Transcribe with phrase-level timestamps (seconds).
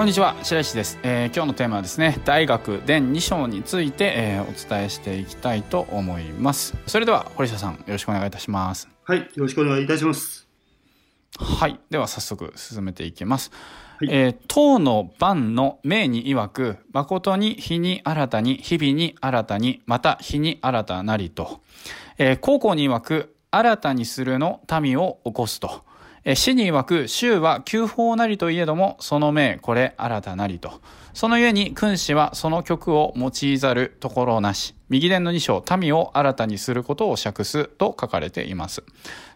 [0.00, 6.74] こんにちは白石です、えー、今日のテーマはですね大学伝2章について、えー、お伝えしていきたいと思います。
[6.86, 8.88] それでは堀下さんよろしくお願いいたします。
[9.04, 10.48] はいよろしくお願いいたします。
[11.36, 13.50] はいでは早速進めていきます。
[13.98, 21.60] はい、えー、当の晩の命に曰く、誠に日に新たに、日々に新たに、また日に新たなりと、
[22.16, 25.84] えー、高校に曰く、新たにするの民を起こすと、
[26.34, 30.80] 死に曰く、衆は旧法なりといえども、その命、これ新たなりと。
[31.14, 34.74] そのゆに、君子はその曲を用いざるところなし。
[34.90, 38.82] 右伝の二章、民を新たにすることを釈すと書かれています。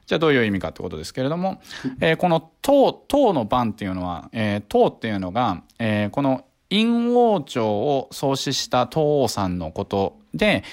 [0.07, 1.63] じゃあどういう意味かってことですけれども、
[2.01, 10.65] えー、この唐、唐の番っていうのは、えー、唐っていうのが、えー、この陰王朝を創始した東王さんのことで、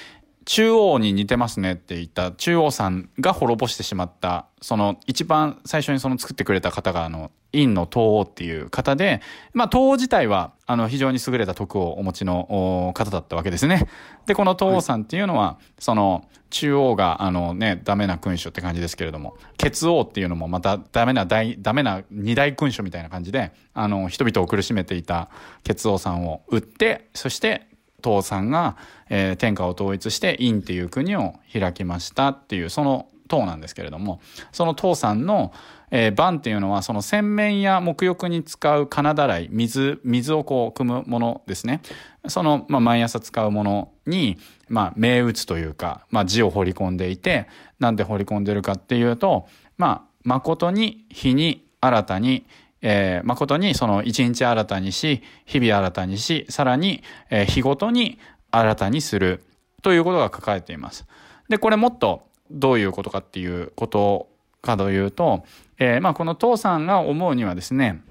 [0.45, 9.21] 中央に似てますねって言った中央さんが滅ぼしてしまった、その一番最初にその作ってくれた方があの、陰の東王っていう方で、
[9.53, 13.87] まあ東王自体はあの非常に優れた徳をお持ちの方だったわけですね。
[14.25, 25.29] で、この東王さんっていうのは、その中央があのね、ダメな君主って感じですけれども、血王っていうのもまたダメな大、ダメな二大君主みたいな感じで、あの人々を苦しめていた
[25.63, 27.67] 血王さんを撃って、そして
[28.01, 28.77] 唐さんが、
[29.09, 34.19] えー、天下を統一して陰っていう国を開きましたっていうその唐なんですけれども
[34.51, 35.53] その唐さんの、
[35.89, 41.81] えー、番っていうのはその洗面や沐浴に使う金だらい水水をこう汲むものですね。
[42.27, 47.47] その、まあ、毎朝使うものに、まあ、銘打つというか、まあ、字を彫り込んでいて
[47.79, 52.45] なんで彫り込んでるかっていうとまあ誠に日に新たに
[52.81, 59.43] えー、誠にその一日新たにし、日々新たにし、さらに、えー、日ごとに新たにする
[59.81, 61.05] ということが書かれています。
[61.49, 64.27] で、これもっとどういうことかっていうこと
[64.61, 65.43] かというと、
[65.79, 68.01] えー、まあこの父さんが思うにはですね、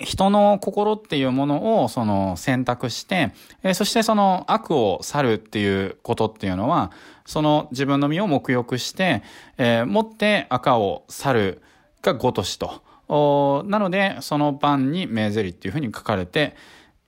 [0.00, 6.90] 人の心っていうものをその選択して、えー、そしてその悪を去るっていうことっていうのは、
[7.26, 9.22] その自分の身を沐浴して、
[9.56, 11.62] えー、持って赤を去る
[12.02, 12.82] がごとしと。
[13.08, 16.56] なので、その番に名ゼリっていうふうに書かれて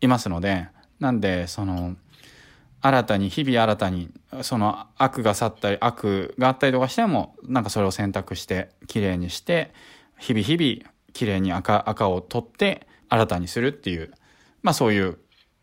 [0.01, 0.69] いますので、
[1.01, 1.97] なんで、その、
[2.81, 4.11] 新たに、日々新たに、
[4.43, 9.73] その悪が去ったり、悪があったりとかしても、なんかそれを選択して、綺麗にして、
[10.19, 14.13] 日々日々、綺麗に赤、赤を取って、新たにするっていう、
[14.63, 15.19] まあそういう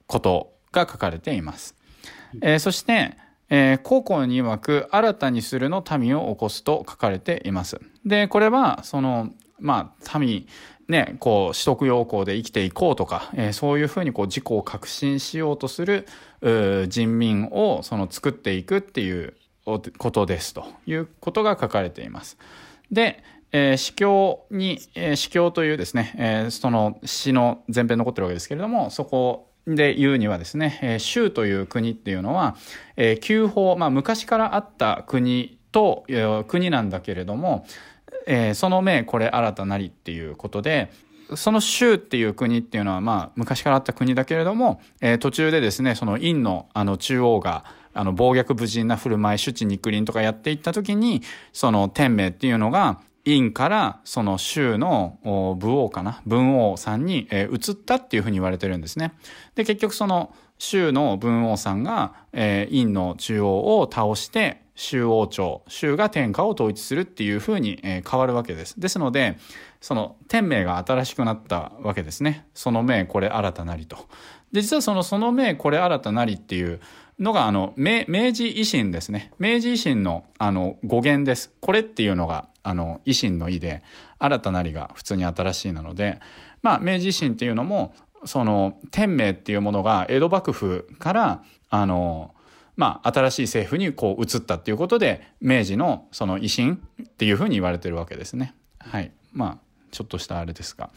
[0.07, 1.75] ことが書かれています。
[2.41, 3.17] えー、そして、
[3.49, 7.79] えー、高校に曰く、新たにするの民を起こすと書かれています。
[8.05, 9.29] で、これは、その、
[9.59, 10.47] まあ、民、
[10.87, 16.07] ね、こう、取得要項で生きていこうとか、えー、そういうふうにこう、自己を革新しようとする、
[16.89, 19.33] 人民を、その、作っていくっていう
[19.65, 22.37] ことですということが書かれています。
[22.91, 32.57] で、えー、司教に、えー、司教というですね、えー、その詩の前編残ってるわけですけれども、そこで言うにはですね、えー、州という国っていうのは、
[32.97, 37.65] えー、旧法、まあ昔からあった国と、えー、国なんだけれども、
[38.27, 40.91] えー、その命これ新たなりっていうことで、
[41.35, 59.13] その州っていう国っていうのはまあ昔からあった国だけれども、えー、途中でですね、その陰のあの中央があの暴虐無人な振る舞い、主治肉林とかやっていった時に、その天命っていうのが陰からその州の武王かな文王さんに、えー、移ったっていうふうに言われてるんですね。
[59.55, 68.79] で、結局その州の文王さんが、えー、陰の中央を倒して、州王朝、州が天下を統一するっていうふうに、えー、変わるわけです。
[68.79, 69.37] ですので、
[69.81, 72.47] その天命が新しくなったわけですね。
[72.53, 73.97] その命これ新たなりと。
[74.51, 76.79] で、実はそのその命これ新たなりっていう
[77.19, 79.31] のが、あの、明治維新ですね。
[79.39, 81.51] 明治維新の、あの、語源です。
[81.61, 83.83] これっていうのが、あの、維新の意で、
[84.17, 86.19] 新たなりが普通に新しいなので、
[86.61, 87.93] まあ、明治維新っていうのも、
[88.25, 92.33] その、天命っていうものが江戸幕府から、あの、
[92.75, 98.55] まあ、新しい政府にこう移ったっていうことで、明治のその維新っていうふうに言われてるわけですね。
[98.79, 99.11] はい。
[99.31, 99.57] まあ、
[99.91, 100.89] ちょっとしたあれですが。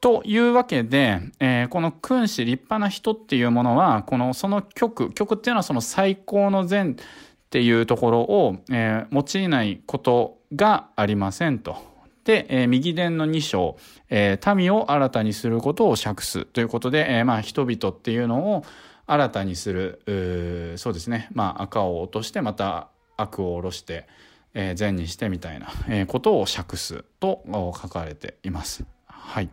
[0.00, 11.76] というわけで、えー、この君子立派な人っていうものは、このその曲、曲っていうのはその最高の善っていうところを、えー、用いないことがありませんと。
[12.24, 13.78] で、えー、右伝の2章、
[14.10, 18.64] えー、民を新たにすることを釈すということで、えー、まあ人々っていうのを、
[19.06, 24.06] 新たにするそうですねまあ赤を落としてまた悪を下ろして、
[24.54, 28.84] えー、善にしてみたいな、えー、ことを釈すと書かれています。
[29.06, 29.48] はい。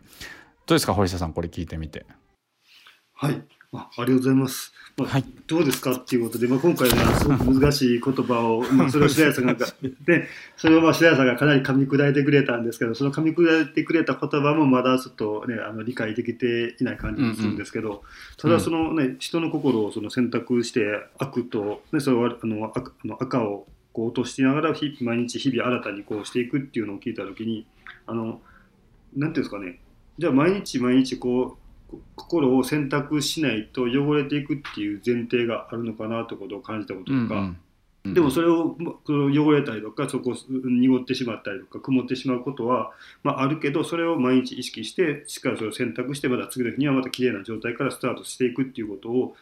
[0.66, 2.06] どうですか堀下さんこれ聞いてみて。
[3.14, 3.42] はい。
[3.74, 4.74] あありがとうございます。
[4.96, 5.25] まあはい。
[5.48, 9.68] どうですかっていうことで、まあ、今回はすごく難しい言葉を、まあ、 それを白谷さんが
[10.06, 18.04] でそれをまあ白谷さんがかなり噛み砕いてくれたんですけどその噛み砕いてくれた言葉もまだちょっと、ね、あの理解できていない感じがするんですけど、
[18.38, 20.86] ただその、ね、人の心をその選択して
[21.18, 27.66] 悪と、ね、それをあの赤あの赤をこう落としながら日毎日日々新たにこうしていくっていうのを聞いた時に
[28.06, 28.42] あの
[29.16, 29.80] なんていうんですかね。
[30.20, 31.62] じゃあ毎日毎日こう
[32.16, 37.57] 心を選択しないと汚れていくっていう前提があるのかなということを感じたこととか、うん
[38.06, 38.75] うん、でもそれを
[39.07, 42.92] 汚れたりとかそこ濁ってしまったりとか曇ってしまうことは、
[43.24, 49.36] まあ、あるけどそれを毎日意識してしっかりそれを選択してまた次の日にはまた綺麗な状態からスタートしていくっていうことを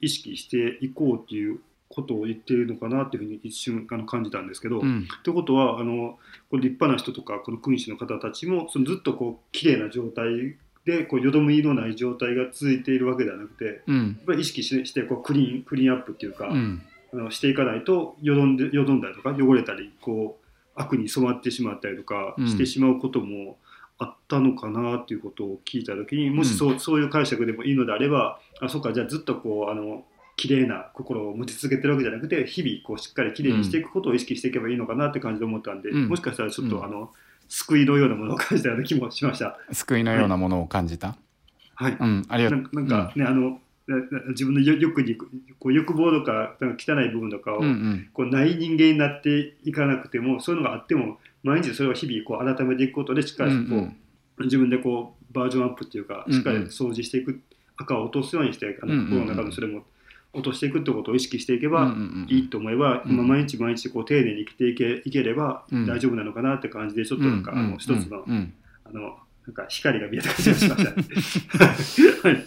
[0.00, 4.80] 意識していこうっていうことを言っているのかなっていうふうに一瞬あの感じたんですけど。
[4.80, 5.08] うん。
[5.22, 6.18] ということはあの
[6.50, 16.82] この立派な人とかこの君主の方たちもそのずっとこう綺麗な状態でこうよどみのない状態が続いているわけではなくてやっうんぱり意識ししてこうクリーンクリーンアップっていうか、うん。
[17.12, 22.48] あのしていかないとよどんでよどんだりとか汚れたりこう悪に染まってしまったりとかうん。
[22.48, 23.56] してしまうことも
[23.98, 30.04] あったのかなっていうことを聞いた時にもしそう,、そういう解釈でもいいのであればあそうかじゃあずっとこうあの
[30.36, 36.08] 綺麗な心を持ち続けてるわけじゃなくて日々こうしっかり綺麗にしていくことを意識していけばいいのかなって感じで思ったんで、うん。
[36.08, 36.84] もしかしたらちょっと、うん。
[36.84, 37.10] あの
[37.48, 39.58] 救いのようなものを感じたような気もしました。
[39.72, 41.16] 救いのようなものを感じた、
[41.74, 42.80] はい、うんありがなとう。
[42.82, 45.26] んなんかね、あのなな自分の欲欲にこ
[45.70, 48.08] う欲望とかなんか汚い部分とかを、うんうん。
[48.12, 53.96] こうない人間になっていかなくてもそういうのがあっても毎日それを日々こう改めていくことでしっかりこう、うんうん。
[54.44, 56.38] 自分でこうバージョンアップっていうかうんうん。
[56.38, 57.40] しっかり掃除していく、
[57.76, 59.10] 赤を落とすようにしてあのうんうんうん。
[59.10, 59.84] 心の中のそれも
[60.32, 68.54] 落としていくってことを意識していけば、うんうんうんいいと思えば、うんまあ毎日毎日こう丁寧に生きていけいければうん大丈夫なのかなって感じでちょっとなんか、あの一つの,、うんうん
[68.84, 69.16] あの
[69.46, 71.04] なんか光が見えた感じがしましたね。
[72.22, 72.44] はい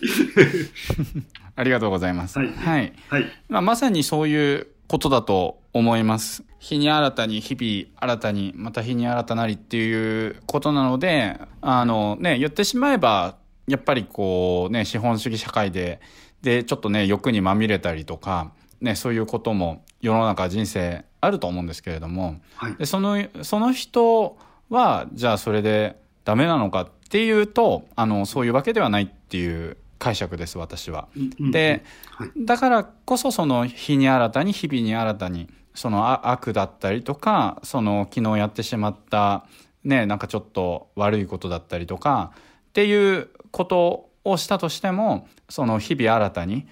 [1.56, 2.38] ありがとうございます。
[2.38, 2.94] はいはい。
[3.10, 6.44] はいまあ、まさにそういうことだと思います。
[6.60, 13.38] 日に新たに、日々新たに、また日に新たなりっていうことなので、あのね、言ってしまえば、
[13.68, 16.00] やっぱりこうね、資本主義社会で、
[16.42, 18.52] で、ちょっとね、欲にまみれたりとか、
[18.82, 22.76] ね、そういうことも世の中人生あると思うんですけれども、はい。
[22.76, 24.38] でそのその人
[24.70, 31.08] はじゃあそれでダメなのかっていうとあのそういうわけではないっていう解釈です私は。
[31.52, 31.84] で
[32.16, 32.32] はい。
[32.38, 39.46] だからこそその日に新たに日々に新たにそのあ悪だったりとかその昨日やってしまった
[39.84, 42.32] ねなんかちょっと悪いことだったりとか
[42.70, 46.68] っていうことをしたとしてもその日々新たに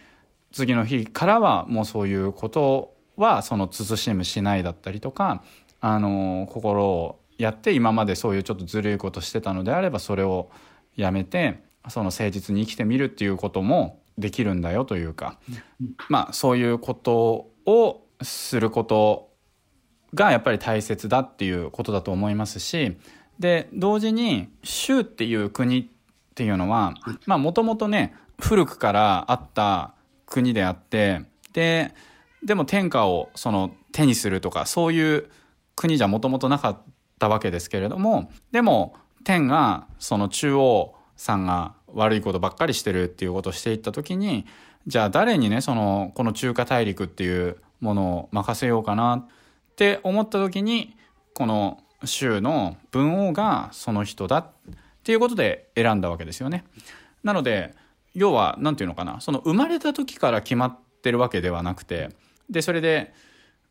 [0.52, 5.44] 次の日からはもうそういうことはその慎むしないだったりとか
[5.82, 10.50] あの心をやって今までそういうちょっとずるいことしてたのであればそれを
[10.96, 15.40] やめてその誠実に生きてみるっていうこともできるんだよというか
[16.10, 19.30] まあそういうことをすること
[20.14, 22.98] がやっぱり大切だっていうことだと思いますし
[23.40, 25.99] で同時に州っていう国って
[26.44, 26.94] いうのは
[27.26, 29.94] まあもともとね古くからあった
[30.26, 31.22] 国であって
[31.54, 31.94] で
[32.44, 35.30] でも天下をその手にするとかそういう
[35.76, 36.82] 国じゃもともとなかっ
[37.20, 44.46] たわけですけれどもでも天がその中央さんが悪いことばっかりしてるっていうことをしていった時に
[44.88, 49.28] じゃあ誰にねそのこの中華大陸っていうものを任せようかなっ
[49.76, 50.96] て思った時に
[51.34, 56.66] この州の文王がその人だってていうことで選んだわけですよね。
[57.24, 57.74] なので
[58.14, 62.10] 要は何て言うのかなその生まれた時から決まってるわけではなくて
[62.48, 63.12] でそれで、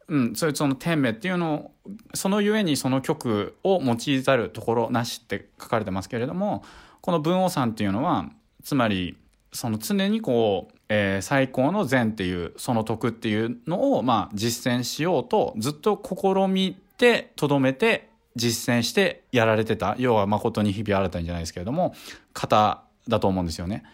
[0.09, 1.71] うん、それその天命っていうのを
[2.13, 6.65] そのゆえにその曲を用いざるところなしって書かれてますけれども
[7.03, 8.29] この文王さんっていうのは
[8.65, 9.17] つまり
[9.53, 21.95] その常にこう、えー最高の善っていうその徳っていうのをまあ実践しようとずっと試みてとどめて実践してやられてた要は誠に日々新たにじゃないですけれども
[22.33, 23.85] 方だと思うんですよね。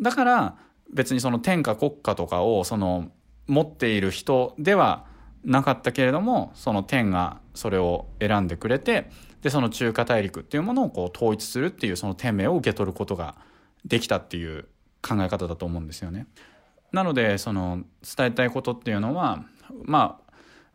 [0.00, 0.56] だから
[0.92, 3.10] 別にその天下国家とかをその
[3.46, 5.06] 持っている人では
[5.44, 9.10] なかったけれどもその天がそれを選んでくれて
[9.42, 13.36] でその中華大陸っていうものをこう統一するっていうその天命を受け取ることが
[13.84, 14.68] できたっていう
[15.02, 16.26] 考え方だと思うんですよね。
[16.92, 17.82] なのでその
[18.16, 19.44] 伝えたいことっていうのは
[19.84, 20.24] まあ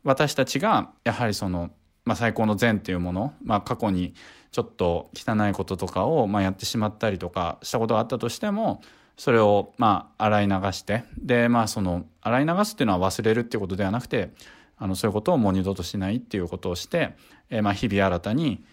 [0.03, 1.71] 私たちがやはりその、
[2.05, 4.13] まあ、最高の善っていうもの、まあ、過去に
[4.51, 8.81] ちょっと汚いこととかを、まあ、やってしまったりとかしたことがあったとしても
[9.17, 14.31] それをまあ洗い流してでまあその洗い流すっていうのは忘れるっていうことではなくて
[14.77, 17.15] あのそういうことをもう二度としないっていうことをして、
[17.49, 18.63] えーまあ日々新たに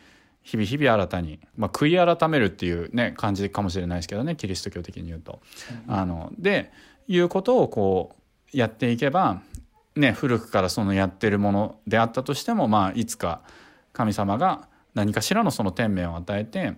[0.46, 5.40] 日々日々新たに、まあ、悔い改めるっていうね感じかもしれないですけどねキリスト教的に言うと。
[5.88, 6.70] あので
[7.08, 8.14] いうことをこ
[8.54, 9.42] うやっていけば
[9.96, 13.42] ね古くからそのやってるものであったとしてもまあいつか
[13.92, 16.74] 神様が何かしらのその天命を与えて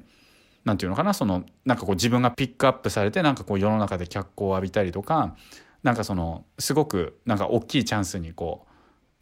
[0.64, 5.36] 何て言うのかなそのなんかこう自分がピックアップされてなんかこう世の中で脚光を浴びたりとか
[5.82, 8.66] なんかそのすごくなんか大きいチャンスにこ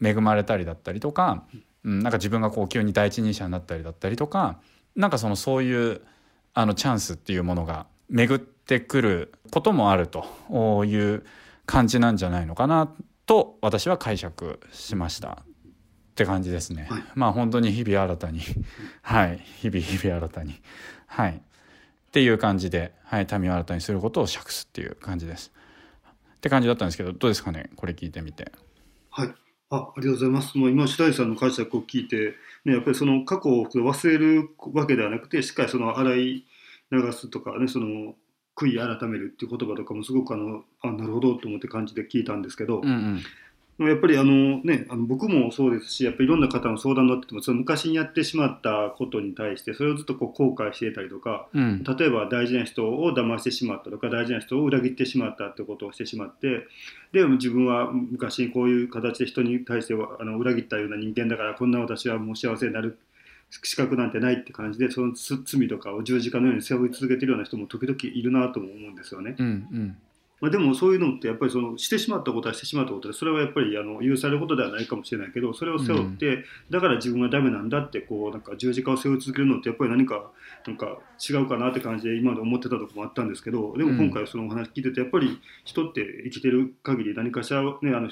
[0.01, 1.45] う恵まれたりだったりとか、
[1.83, 4.59] うん、なんか自分がこう急に第一人者になったりだったりとか
[4.95, 6.01] なんかそのそういう
[6.53, 11.23] あのチャンスっていうものが巡ってくることもあるという
[11.65, 12.91] 感じなんじゃないのかな
[13.27, 15.43] と私は解釈しました。
[15.43, 16.87] って感じですね。
[16.89, 18.41] はい、まあ本当に日々新たに。
[19.03, 19.39] はい。
[19.61, 20.55] 日々日々新たに。
[21.05, 21.35] はい。
[21.35, 25.51] っていう感じで、はい、民を新たにすることを釈すっていう感じです。
[26.37, 27.69] って感じだったんですけどどうですかね？
[27.75, 28.51] これ聞いてみて。
[29.11, 29.35] はい。
[29.69, 30.57] あありがとうございます。
[30.57, 36.45] もう今、白井さんの解釈を聞いて、ね、やっぱりその過去を忘れるわけではなくて、しっかりその洗い
[36.89, 38.15] 流すとかね、その
[38.57, 43.23] 悔い改めるっていう言葉とかもすごくあのあなるほどと思って感じで聞いたんですけど、うんうん。
[43.79, 56.65] やっぱりあの、ね、あの僕もそうですしやっぱりいろんな方の相談に乗っててもその昔にやってしまったことに対してそれをずっとこう後悔していたりとか、うん、例えば大事な人を騙してしまったとか大事な人を裏切ってしまったってことをしてしまって
[57.11, 62.97] で自分は昔にこういう形で人に対してはあの裏切ったような人間だからこんな私はもう幸せになる
[63.49, 69.35] 資格なんてないって感じでその罪とかを十字架のように背負い続けてるような人も時々いるなとも思うんですよね。
[69.37, 69.97] うんうん
[70.39, 80.29] まあ、でもそういうのってやっぱりそのしてしまったことはしてしまったことでそれはやっぱりあの許されることではないかもしれないけどそれを背負って、うん、だから自分はダメなんだってこうなんか十字架を背負い続けるのってやっぱり何か
[80.67, 88.09] なんか違うかなって感じで今まで思ってたとこもあったんですけどでも今回そのお話聞いててやっぱり人って生きてる限り何かしらねあの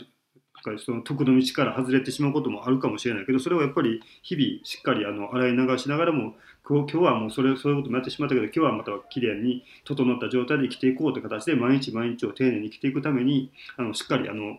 [0.77, 6.33] その徳の道から外れてしまうこともあるかもしれないけどそれをやっぱり日々しっかりあの洗い流しながらも
[6.67, 14.57] 今日はもうそれそういうこともやってしまったけど今日はまたきれいに整った状態で生きていこうという形で毎日毎日を丁寧に生きていくためにあのしっかりあの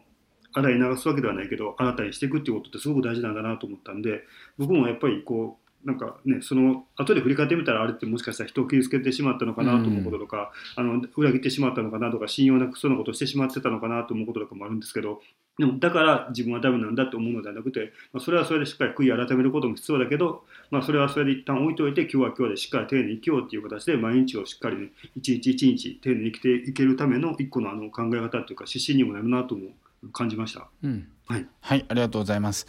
[0.52, 4.22] 洗い流すわけではないけど新たにしていくっていうことってすごく大事なんだなと思ったんで
[4.58, 15.20] 僕もやっぱりこうなんかね、その後で振り返ってみたらあれってもしかしたら人を傷つけてしまったのかなと思うこととか、うん、あの裏切ってしまったのかなとか信用なくそうなことをしてしまってたのかなと思うこととかもあるんですけど
[15.58, 29.70] でもだから自分はダメなんだって思うのではなくて、まあ、それはそれでしっかり悔い改めることも必要だけど、まあ、それはそれで一旦置いといて今日は今日でしっかり丁寧に生きようっていう形で毎日をしっかりね一日一日丁寧に生きていけるための一個のあの考え方っていうか指針にもなるなとも
[30.12, 30.68] 感じました。
[30.82, 32.66] うん、はい、はい、ありがとうございます。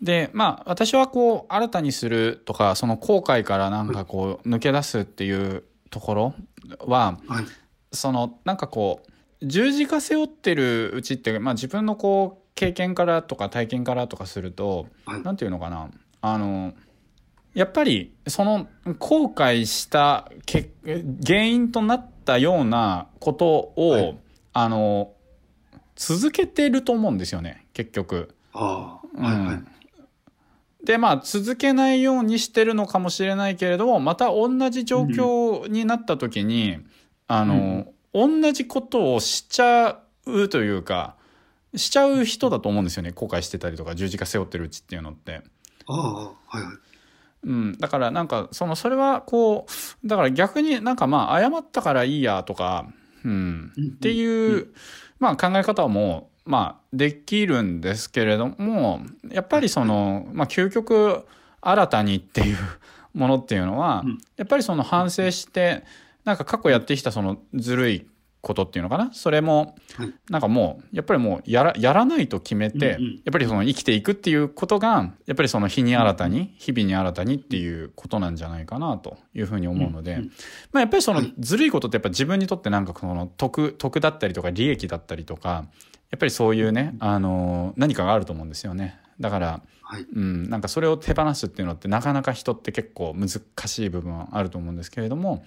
[0.00, 6.34] でまあ私はこう新たにするとかその後悔からなんかこう抜け出すっていうところ
[6.80, 7.44] は、はい、
[7.92, 9.12] そのなんかこう
[9.42, 15.90] 十字架背負ってるうちって、まあ、自分のこう経験からとか体験からとかすると、はい、なんていうのかな。
[16.20, 16.72] あの
[17.54, 18.66] やっぱりその
[18.98, 20.70] 後悔したけ
[21.26, 24.18] 原因となったようなことを、はい、
[24.54, 25.12] あの
[25.96, 28.34] 続けてると思うんですよね結局。
[28.54, 36.86] あはいはい、でまあ続けないようにしてるのかもしれないけれどもまた同じ状況になった時に、うん、
[37.28, 41.16] あの、うん同じことをしちゃうというか
[41.74, 43.12] しちゃう人だと思うんですよね。
[43.12, 45.42] 後悔してたりとか十字架背負ってるうちっていうのって。
[45.86, 46.64] ああはいはい。
[47.44, 49.66] うん、だからなんかそのそれはこ
[50.04, 52.86] うだから逆になんかまあ謝ったからいいやとか、
[53.24, 54.68] うん、っていう、
[55.18, 61.26] まあ、考え方もまあできるんですけれどもやっぱりその、まあ、究極
[61.60, 62.56] 新たにっていう
[63.14, 64.04] ものっていうのは
[64.36, 65.84] やっぱりその反省して
[66.24, 68.06] なんか過去やってきたそのずるい
[68.40, 69.10] ことっていうのかな？
[69.12, 69.76] それも、
[70.28, 80.18] なんかもう、やっぱりもうやら、やらないと決めて、やっぱりその生きていくっていうことが、やっぱりその日に新たに、日々に新たにっていうことなんじゃないかなというふうに思うので、
[80.72, 85.66] まあやっぱりそのずるいことってやっぱ自分にとってなんかその得、得だったりとか利益だったりとか、
[86.10, 88.98] やっぱりそういうね、あの、何かがあると思うんですよね。
[89.20, 89.62] だから、
[90.14, 93.28] うん、なんかそれを手放すっていうのってなかなか人って結構難
[93.68, 95.44] しい部分はあると思うんですけれども、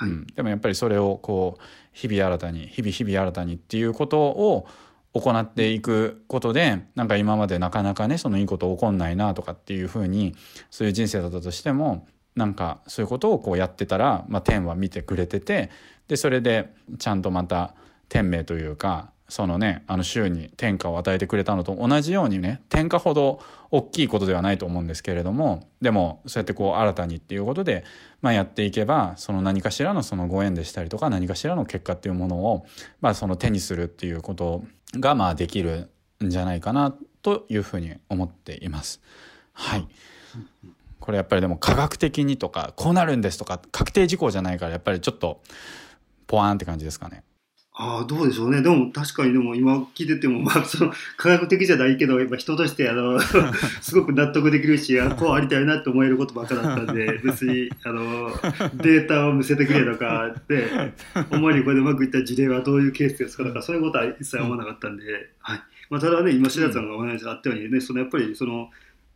[0.00, 4.66] うん、でもやっぱりそれをこう日々新たに日々日々新たにっていうことを
[5.14, 10.34] 行っていくことでなんか今までなかなかねそのいいこと起こんないなとかっていうふうに
[10.70, 15.70] そういう人生だったとしてもなんかそういうことをこうやってたら、まあ、天は見てくれてて
[16.08, 17.74] でそれでちゃんとまた
[18.08, 27.82] 天命というかそのねあの週に天下を与えてくれたのと同じようにね天下ほど大きいことではないと思うんですけれどもでもそうやってこう新たにっていうことで、
[28.20, 32.66] まあ、やっていけばその何かしらのそのご縁でしたりとか何かしらの結果っていうものを、
[33.00, 34.64] まあ、その手にするっていうこと
[35.00, 35.88] がまあできる
[36.22, 39.00] んじゃないかなというふうに思っています。
[39.54, 39.88] はい
[41.00, 45.40] これやっぱりでも科学的にとかこうなるんですとか確定事項じゃないからやっぱりちょっと
[46.26, 47.24] ポワーンって感じですかね。
[47.74, 48.60] ああ、どうでしょうね。
[48.60, 53.18] でも確かにでも今聞いてても、まあその科学的じゃないけど、やっぱ人としてあの
[53.80, 58.30] すごく納得できるし、あこうありたいなって思えることばっかだったんで、 別にあの
[58.74, 60.92] データを見せてくれとかで、
[61.30, 65.60] 思いにこれでうまくいった事例はどういうケースですかとか、そういうことは一切思わなかったんで、はい。
[65.88, 68.70] まあ、ただね、今、白田さんがお話あったようにね、そのやっぱりその、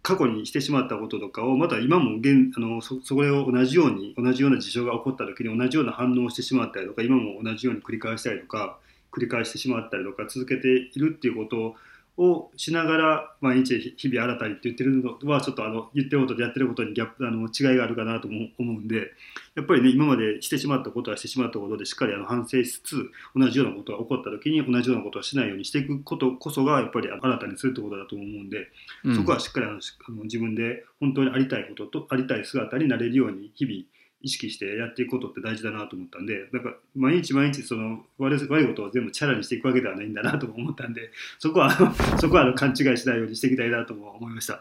[0.06, 8.78] 過去にしてしまったこととかをまた今も現あのそそれを同じように同じような事象が起こった時に同じような反応をしてしまったりとか今も同じように繰り返したりとか
[9.10, 11.74] 繰り返してしまったりとか続けているっていうこと
[12.18, 19.12] をしながら毎日日々新たにって言ってるのはちょっとあの言ってることとやってることにギャップあの違いがあるかなと思うんで
[19.54, 28.68] やっぱりね今までしてしまったことはしてしまったことでしっかりあの反省しつつ同じようなことが起こった時に同じようなことをしないようにしていくことこそがやっぱり新たにするってことだと思うんで、
[29.04, 29.80] うん、そこはしっかりあの
[30.24, 33.84] 自分で本当にありたいこととありたい姿になれるように日々
[34.26, 41.70] 意識してやっていくことって大事だなと思ったんでなんか毎日毎日その悪いことを全部チャラにしていくわけではないんだなと思ったんで そこは
[42.18, 44.54] そこは勘違いしないようにしていきたいなと思いました。
[44.54, 44.60] は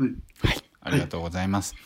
[0.00, 1.76] い、はい、ありがとうございます。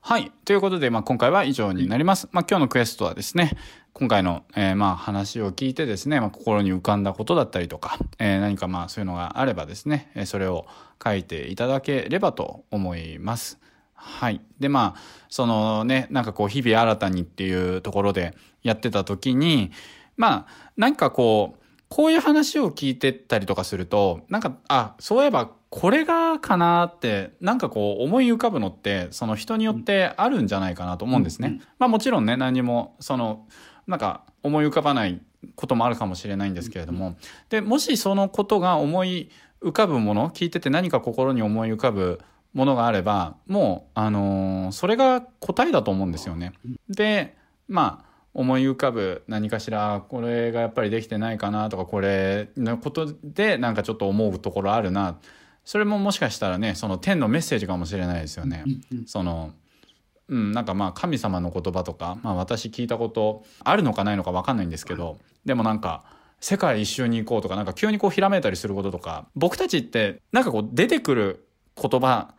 [0.00, 0.30] はい。
[0.44, 2.28] ということで、まあ、今回は以上になります。
[2.30, 3.56] まあ、今日のクエストはですね、
[3.92, 10.64] 今回の、えー、まあ、話を聞いてですね、まあ、心に浮かんだことだったりとか、えー、何かまあ、そういうのがあればですね、それを
[11.04, 13.58] 書いていただければと思います。
[13.96, 14.40] はい。
[14.58, 19.72] で、まあ、そのね、なんかこう、日々新たにっていうところでやってた時に、
[20.16, 31.48] まあ、なんかこう、こういう話を聞いてったりとかすると、なんか、あ、そういえばこれがかなって、なんかこう思い浮かぶのって、その人によってあるんじゃないかなと思うんですね。
[31.48, 33.46] うん、まあもちろんね、何も、その、
[33.86, 35.20] なんか思い浮かばない
[35.54, 37.16] こともあるかもしれないんですけれども、
[37.50, 39.30] で、もしそのことが思い
[39.62, 42.20] 浮かぶもの、聞いてて何か心に思い浮かぶ
[42.56, 46.54] ものがあればもう、あのー、それが答えだと思うんですよね。
[46.88, 47.36] で
[47.68, 55.18] まあ思い浮かぶ何かしらこれがやっぱりできてないかなとかこれのことでなんかちょっと思うところあるな
[55.66, 58.64] それももしかしたらねその天のメッセージかもしれないですよね。
[59.06, 59.52] その
[60.28, 66.04] うん、なんかまあ神様の言葉とか、まあ、私聞いたことあるのかないのか分かんないんですけどでもなんか
[66.40, 71.46] 世界一周に行こうとかなんか急にこうひらめいたりすることとか僕たちってなんかこう出てくる
[71.80, 72.34] 言葉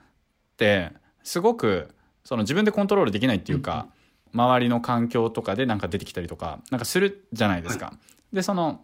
[0.57, 0.91] って
[1.23, 1.93] すごく
[2.23, 3.87] その自分でコントロールできないっていうか、
[4.33, 7.85] 周りの環境とかでなんか出てきたりとかなんかするじゃないですか。
[7.87, 7.93] は
[8.33, 8.81] い、でその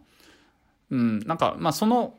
[0.90, 2.14] うんなんかまあその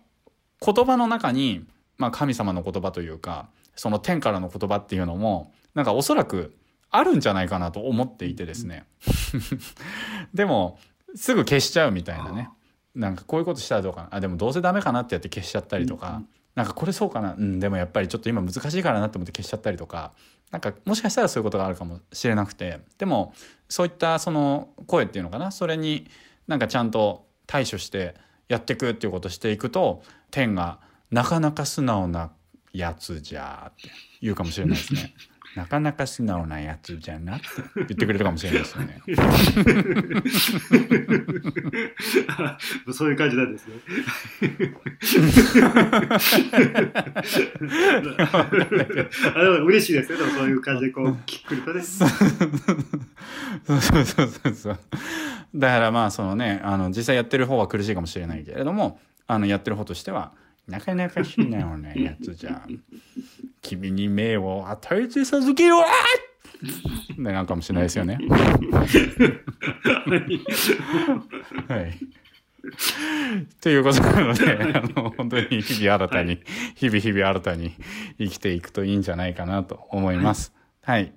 [0.64, 1.66] 言葉の中に、
[1.98, 6.56] まあ、神様の言葉というかその天からの言葉っていうのもなんかおそらく
[6.92, 8.86] あるんじゃないかなと思っていてですね。
[10.34, 10.80] でも
[11.16, 12.50] すぐ消しちゃうみたいなね。
[12.94, 14.08] なんかこういうことしたらどうかな。
[14.12, 16.22] あでもどうせダメかなってやって消しちゃったりとか、
[16.56, 17.36] なんかこれそうかな。
[17.38, 20.14] うんでもやっぱりちょっと今難しいからなと思って消しちゃったりとか。
[20.52, 22.80] なんかもしかしたらそういうことがあるかもしれなくて。
[22.98, 23.34] でも
[23.68, 25.52] そういったその声っていうのかな。
[25.52, 26.10] それに
[26.48, 28.16] なんかちゃんと対処して
[28.48, 30.80] やっていくっていうことをしていくと天が
[31.12, 32.32] なかなか素直な
[32.72, 33.90] やつじゃって
[34.22, 35.14] 言うかもしれないですね。
[35.56, 39.02] なかなか素直なやつじゃなって言ってくれるかもしれないですよね。
[42.94, 43.76] そういう感じなんですね。
[49.34, 50.18] あでも嬉しいですね。
[50.18, 51.82] でもそういう感じでこう聞くとね。
[51.82, 52.10] そう
[53.80, 54.80] そうそうそう。
[55.56, 60.34] だからまあそのねあの実際やってる方は苦しいかもしれないけれどもあのやってる方としては
[60.68, 62.82] なかなかしないよね やつじゃん。
[63.62, 65.78] 君に命を与えて授けよ
[67.18, 68.18] うななんかもしれないですよね。
[71.68, 72.00] はい。
[73.62, 76.40] ということなので、あの、本当に日々新たに、はい、
[76.76, 77.74] 日々日々新たに
[78.18, 80.52] 生きていくといいんじゃないかなと思います。
[80.82, 81.14] はい、はい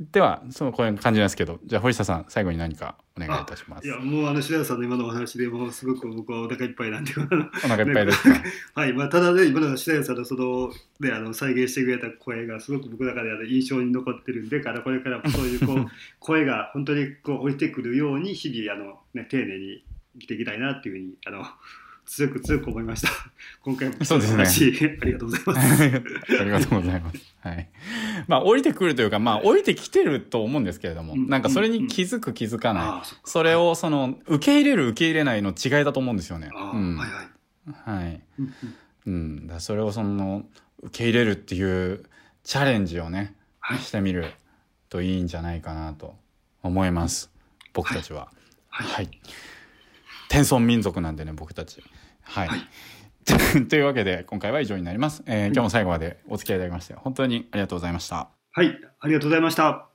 [0.00, 3.86] では、そのこういう感じなんですけど、じゃあ、堀下さん、最後に何かお願いいたします。
[3.86, 8.42] いや、もう、あの、白田さんの今のお話でもう、すごく僕はお腹いっぱいなんで、 お腹いっぱいですか？
[8.80, 15.86] はい、まあ、ただね、今の白田さんのその、ね、あの、再現してくれた声が、すごく僕の中であの印象に残ってるんで、から、これからもそういう、こう、
[16.20, 19.84] 声が本当にこう降りてくるように、日々、あの、ね、丁寧に
[20.14, 21.44] 生きていきたいなっていうふうに、あの、
[22.08, 23.08] 強く強く思いました。
[23.60, 24.44] 今回もそうですね。
[25.02, 25.82] ありがとうございます。
[26.40, 27.34] ありがとうございます。
[27.40, 27.68] はい。
[28.26, 36.48] まあ降りてくるというか、まあ降りてきてると思うんですけれども、うん、なんかそれに気づく気づかない、うんうん、それをその受け入れる受け入れないの違いだと思うんですよね。
[36.54, 37.22] うん、はいは
[37.92, 37.98] い。
[37.98, 38.22] はい。
[39.06, 39.46] うん。
[39.46, 40.46] だそれをその
[40.82, 42.04] 受け入れるっていう
[42.42, 44.32] チャレンジをね、はい、してみる
[44.88, 46.16] といいんじゃないかなと
[46.62, 47.30] 思います。
[47.74, 48.28] 僕たちは。
[48.70, 49.20] はい、はいはい
[50.28, 51.82] 天孫民族なんでね僕たち。
[52.22, 52.60] はい、はい、
[53.68, 58.28] というわけで今回は以上になります、えー、今日も最後までお付き合いいただきまして本当にありがとうございました。
[58.52, 59.87] はいありがとうございました